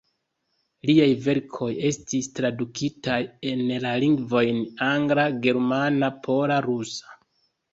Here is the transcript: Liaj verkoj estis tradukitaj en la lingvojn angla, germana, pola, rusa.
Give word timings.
Liaj 0.89 1.09
verkoj 1.25 1.67
estis 1.89 2.29
tradukitaj 2.39 3.19
en 3.51 3.61
la 3.85 3.93
lingvojn 4.07 4.65
angla, 4.89 5.27
germana, 5.45 6.11
pola, 6.29 6.59
rusa. 6.69 7.17